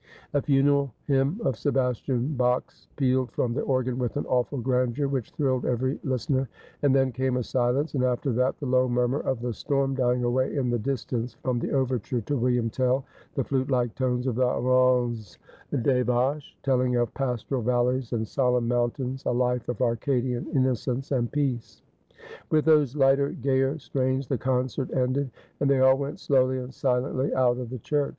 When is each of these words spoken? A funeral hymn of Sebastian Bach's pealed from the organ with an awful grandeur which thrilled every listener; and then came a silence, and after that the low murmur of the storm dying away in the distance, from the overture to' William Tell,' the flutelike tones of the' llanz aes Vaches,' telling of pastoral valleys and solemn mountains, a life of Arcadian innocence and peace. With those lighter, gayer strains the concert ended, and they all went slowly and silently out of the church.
A 0.33 0.41
funeral 0.41 0.91
hymn 1.05 1.39
of 1.45 1.59
Sebastian 1.59 2.33
Bach's 2.33 2.87
pealed 2.95 3.29
from 3.33 3.53
the 3.53 3.61
organ 3.61 3.99
with 3.99 4.17
an 4.17 4.25
awful 4.25 4.57
grandeur 4.57 5.07
which 5.07 5.29
thrilled 5.29 5.63
every 5.63 5.99
listener; 6.03 6.49
and 6.81 6.95
then 6.95 7.11
came 7.11 7.37
a 7.37 7.43
silence, 7.43 7.93
and 7.93 8.03
after 8.03 8.31
that 8.33 8.57
the 8.57 8.65
low 8.65 8.89
murmur 8.89 9.19
of 9.19 9.41
the 9.41 9.53
storm 9.53 9.93
dying 9.93 10.23
away 10.23 10.55
in 10.55 10.71
the 10.71 10.79
distance, 10.79 11.35
from 11.43 11.59
the 11.59 11.69
overture 11.69 12.19
to' 12.21 12.35
William 12.35 12.67
Tell,' 12.67 13.05
the 13.35 13.43
flutelike 13.43 13.93
tones 13.93 14.25
of 14.25 14.33
the' 14.33 14.43
llanz 14.61 15.37
aes 15.71 16.03
Vaches,' 16.03 16.55
telling 16.63 16.95
of 16.95 17.13
pastoral 17.13 17.61
valleys 17.61 18.11
and 18.11 18.27
solemn 18.27 18.67
mountains, 18.67 19.21
a 19.27 19.31
life 19.31 19.69
of 19.69 19.83
Arcadian 19.83 20.47
innocence 20.47 21.11
and 21.11 21.31
peace. 21.31 21.83
With 22.49 22.65
those 22.65 22.95
lighter, 22.95 23.33
gayer 23.33 23.77
strains 23.77 24.25
the 24.27 24.39
concert 24.39 24.91
ended, 24.95 25.29
and 25.59 25.69
they 25.69 25.79
all 25.79 25.95
went 25.99 26.19
slowly 26.19 26.57
and 26.57 26.73
silently 26.73 27.31
out 27.35 27.59
of 27.59 27.69
the 27.69 27.77
church. 27.77 28.09